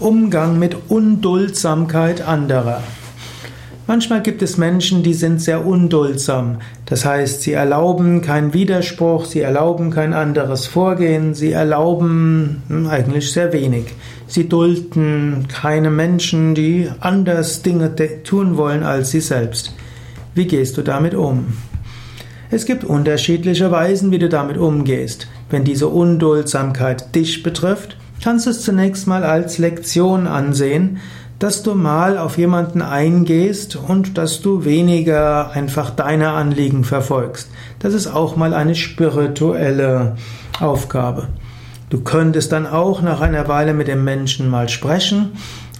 Umgang 0.00 0.58
mit 0.58 0.74
Unduldsamkeit 0.88 2.26
anderer. 2.26 2.82
Manchmal 3.86 4.22
gibt 4.22 4.40
es 4.40 4.56
Menschen, 4.56 5.02
die 5.02 5.12
sind 5.12 5.42
sehr 5.42 5.66
unduldsam. 5.66 6.56
Das 6.86 7.04
heißt, 7.04 7.42
sie 7.42 7.52
erlauben 7.52 8.22
keinen 8.22 8.54
Widerspruch, 8.54 9.26
sie 9.26 9.40
erlauben 9.40 9.90
kein 9.90 10.14
anderes 10.14 10.66
Vorgehen, 10.66 11.34
sie 11.34 11.52
erlauben 11.52 12.62
hm, 12.68 12.86
eigentlich 12.86 13.30
sehr 13.30 13.52
wenig. 13.52 13.92
Sie 14.26 14.48
dulden 14.48 15.48
keine 15.48 15.90
Menschen, 15.90 16.54
die 16.54 16.88
anders 17.00 17.60
Dinge 17.60 17.94
tun 18.24 18.56
wollen 18.56 18.84
als 18.84 19.10
sie 19.10 19.20
selbst. 19.20 19.74
Wie 20.34 20.46
gehst 20.46 20.78
du 20.78 20.82
damit 20.82 21.14
um? 21.14 21.58
Es 22.50 22.64
gibt 22.64 22.84
unterschiedliche 22.84 23.70
Weisen, 23.70 24.12
wie 24.12 24.18
du 24.18 24.30
damit 24.30 24.56
umgehst. 24.56 25.28
Wenn 25.50 25.64
diese 25.64 25.88
Unduldsamkeit 25.88 27.14
dich 27.14 27.42
betrifft, 27.42 27.98
kannst 28.22 28.46
du 28.46 28.50
es 28.50 28.62
zunächst 28.62 29.06
mal 29.06 29.24
als 29.24 29.58
Lektion 29.58 30.26
ansehen, 30.26 30.98
dass 31.38 31.62
du 31.62 31.74
mal 31.74 32.18
auf 32.18 32.36
jemanden 32.36 32.82
eingehst 32.82 33.74
und 33.76 34.18
dass 34.18 34.42
du 34.42 34.64
weniger 34.64 35.50
einfach 35.52 35.90
deine 35.90 36.30
Anliegen 36.30 36.84
verfolgst. 36.84 37.50
Das 37.78 37.94
ist 37.94 38.08
auch 38.08 38.36
mal 38.36 38.52
eine 38.52 38.74
spirituelle 38.74 40.16
Aufgabe. 40.60 41.28
Du 41.88 42.02
könntest 42.02 42.52
dann 42.52 42.66
auch 42.66 43.00
nach 43.00 43.22
einer 43.22 43.48
Weile 43.48 43.72
mit 43.72 43.88
dem 43.88 44.04
Menschen 44.04 44.50
mal 44.50 44.68
sprechen 44.68 45.32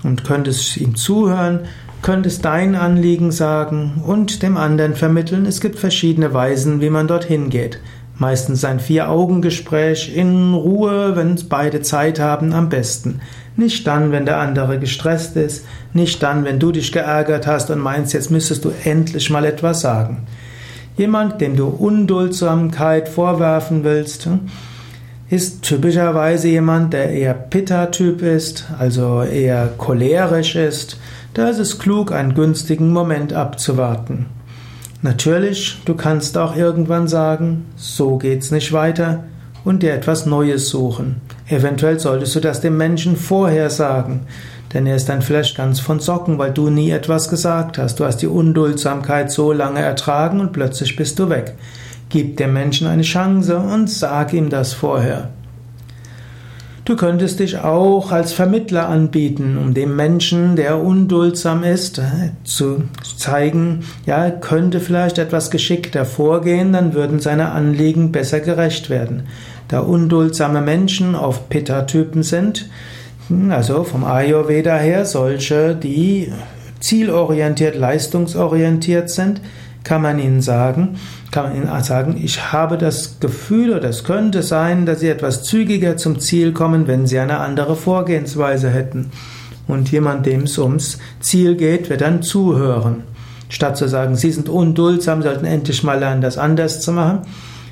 und 0.02 0.24
könntest 0.24 0.78
ihm 0.78 0.96
zuhören, 0.96 1.60
könntest 2.00 2.46
dein 2.46 2.74
Anliegen 2.74 3.30
sagen 3.30 4.02
und 4.06 4.42
dem 4.42 4.56
anderen 4.56 4.94
vermitteln. 4.94 5.44
Es 5.44 5.60
gibt 5.60 5.78
verschiedene 5.78 6.32
Weisen, 6.32 6.80
wie 6.80 6.90
man 6.90 7.06
dorthin 7.06 7.50
geht. 7.50 7.80
Meistens 8.20 8.66
ein 8.66 8.80
Vier-Augen-Gespräch 8.80 10.14
in 10.14 10.52
Ruhe, 10.52 11.16
wenn 11.16 11.40
beide 11.48 11.80
Zeit 11.80 12.20
haben, 12.20 12.52
am 12.52 12.68
besten. 12.68 13.22
Nicht 13.56 13.86
dann, 13.86 14.12
wenn 14.12 14.26
der 14.26 14.36
andere 14.36 14.78
gestresst 14.78 15.36
ist, 15.36 15.64
nicht 15.94 16.22
dann, 16.22 16.44
wenn 16.44 16.58
du 16.58 16.70
dich 16.70 16.92
geärgert 16.92 17.46
hast 17.46 17.70
und 17.70 17.78
meinst, 17.78 18.12
jetzt 18.12 18.30
müsstest 18.30 18.66
du 18.66 18.72
endlich 18.84 19.30
mal 19.30 19.46
etwas 19.46 19.80
sagen. 19.80 20.26
Jemand, 20.98 21.40
dem 21.40 21.56
du 21.56 21.68
Unduldsamkeit 21.68 23.08
vorwerfen 23.08 23.84
willst, 23.84 24.28
ist 25.30 25.62
typischerweise 25.62 26.48
jemand, 26.48 26.92
der 26.92 27.08
eher 27.12 27.32
Pitta-Typ 27.32 28.20
ist, 28.20 28.66
also 28.78 29.22
eher 29.22 29.70
cholerisch 29.78 30.56
ist. 30.56 31.00
Da 31.32 31.48
ist 31.48 31.58
es 31.58 31.78
klug, 31.78 32.12
einen 32.12 32.34
günstigen 32.34 32.92
Moment 32.92 33.32
abzuwarten. 33.32 34.26
Natürlich, 35.02 35.78
du 35.86 35.94
kannst 35.94 36.36
auch 36.36 36.54
irgendwann 36.54 37.08
sagen, 37.08 37.66
so 37.74 38.18
geht's 38.18 38.50
nicht 38.50 38.72
weiter 38.72 39.24
und 39.64 39.82
dir 39.82 39.94
etwas 39.94 40.26
Neues 40.26 40.68
suchen. 40.68 41.22
Eventuell 41.48 41.98
solltest 41.98 42.34
du 42.36 42.40
das 42.40 42.60
dem 42.60 42.76
Menschen 42.76 43.16
vorher 43.16 43.70
sagen, 43.70 44.26
denn 44.74 44.86
er 44.86 44.96
ist 44.96 45.08
dann 45.08 45.22
vielleicht 45.22 45.56
ganz 45.56 45.80
von 45.80 46.00
Socken, 46.00 46.38
weil 46.38 46.52
du 46.52 46.68
nie 46.68 46.90
etwas 46.90 47.30
gesagt 47.30 47.78
hast. 47.78 47.98
Du 47.98 48.04
hast 48.04 48.18
die 48.18 48.26
Unduldsamkeit 48.26 49.30
so 49.30 49.52
lange 49.52 49.80
ertragen 49.80 50.38
und 50.38 50.52
plötzlich 50.52 50.96
bist 50.96 51.18
du 51.18 51.30
weg. 51.30 51.54
Gib 52.10 52.36
dem 52.36 52.52
Menschen 52.52 52.86
eine 52.86 53.02
Chance 53.02 53.56
und 53.56 53.88
sag 53.88 54.32
ihm 54.34 54.50
das 54.50 54.74
vorher. 54.74 55.30
Du 56.84 56.96
könntest 56.96 57.40
dich 57.40 57.58
auch 57.58 58.10
als 58.10 58.32
Vermittler 58.32 58.88
anbieten, 58.88 59.58
um 59.58 59.74
dem 59.74 59.96
Menschen, 59.96 60.56
der 60.56 60.82
unduldsam 60.82 61.62
ist, 61.62 62.00
zu 62.42 62.84
zeigen, 63.16 63.84
ja, 64.06 64.24
er 64.24 64.30
könnte 64.32 64.80
vielleicht 64.80 65.18
etwas 65.18 65.50
geschickter 65.50 66.04
vorgehen, 66.04 66.72
dann 66.72 66.94
würden 66.94 67.20
seine 67.20 67.52
Anliegen 67.52 68.12
besser 68.12 68.40
gerecht 68.40 68.88
werden. 68.88 69.24
Da 69.68 69.80
unduldsame 69.80 70.62
Menschen 70.62 71.14
oft 71.14 71.48
Pitta-Typen 71.50 72.22
sind, 72.22 72.68
also 73.50 73.84
vom 73.84 74.02
Ayurveda 74.02 74.76
her 74.76 75.04
solche, 75.04 75.76
die 75.76 76.32
zielorientiert, 76.80 77.76
leistungsorientiert 77.76 79.10
sind, 79.10 79.42
kann 79.84 80.02
man 80.02 80.18
ihnen 80.18 80.42
sagen, 80.42 80.96
kann 81.30 81.44
man 81.44 81.56
ihnen 81.56 81.82
sagen, 81.82 82.20
ich 82.22 82.52
habe 82.52 82.76
das 82.76 83.20
Gefühl 83.20 83.74
oder 83.74 83.88
es 83.88 84.04
könnte 84.04 84.42
sein, 84.42 84.86
dass 84.86 85.00
sie 85.00 85.08
etwas 85.08 85.44
zügiger 85.44 85.96
zum 85.96 86.20
Ziel 86.20 86.52
kommen, 86.52 86.86
wenn 86.86 87.06
sie 87.06 87.18
eine 87.18 87.38
andere 87.38 87.76
Vorgehensweise 87.76 88.70
hätten. 88.70 89.10
Und 89.66 89.90
jemand, 89.92 90.26
dem 90.26 90.42
es 90.42 90.58
ums 90.58 90.98
Ziel 91.20 91.54
geht, 91.54 91.90
wird 91.90 92.00
dann 92.00 92.22
zuhören. 92.22 93.04
Statt 93.48 93.76
zu 93.76 93.88
sagen, 93.88 94.16
sie 94.16 94.30
sind 94.30 94.48
unduldsam, 94.48 95.22
sollten 95.22 95.44
endlich 95.44 95.82
mal 95.82 95.98
lernen, 95.98 96.22
das 96.22 96.38
anders 96.38 96.80
zu 96.80 96.92
machen, 96.92 97.20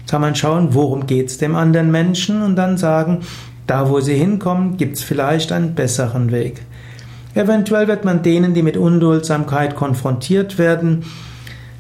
kann 0.09 0.21
man 0.21 0.35
schauen, 0.35 0.75
worum 0.75 1.07
geht 1.07 1.29
es 1.29 1.39
dem 1.39 1.55
anderen 1.55 1.91
Menschen 1.91 2.43
und 2.43 2.57
dann 2.57 2.79
sagen, 2.79 3.21
da 3.67 3.91
wo 3.91 4.01
sie 4.01 4.15
hinkommen, 4.15 4.77
gibt 4.77 4.97
es 4.97 5.03
vielleicht 5.03 5.53
einen 5.53 5.75
besseren 5.75 6.33
Weg. 6.33 6.63
Eventuell 7.35 7.87
wird 7.87 8.05
man 8.05 8.23
denen, 8.23 8.55
die 8.55 8.63
mit 8.63 8.77
Unduldsamkeit 8.77 9.77
konfrontiert 9.77 10.59
werden, 10.59 11.05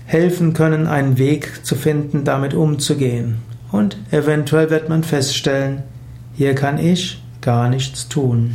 helfen 0.08 0.54
können, 0.54 0.86
einen 0.86 1.18
Weg 1.18 1.66
zu 1.66 1.74
finden, 1.74 2.24
damit 2.24 2.54
umzugehen. 2.54 3.42
Und 3.70 3.98
eventuell 4.10 4.70
wird 4.70 4.88
man 4.88 5.04
feststellen, 5.04 5.82
hier 6.34 6.54
kann 6.54 6.78
ich 6.78 7.22
gar 7.42 7.68
nichts 7.68 8.08
tun. 8.08 8.54